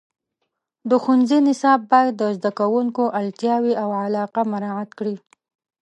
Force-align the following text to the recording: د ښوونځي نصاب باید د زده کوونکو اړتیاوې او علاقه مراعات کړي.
د 0.89 0.91
ښوونځي 1.03 1.39
نصاب 1.47 1.79
باید 1.91 2.13
د 2.17 2.23
زده 2.37 2.51
کوونکو 2.59 3.03
اړتیاوې 3.19 3.73
او 3.83 3.89
علاقه 4.05 4.41
مراعات 4.51 4.89
کړي. 4.99 5.15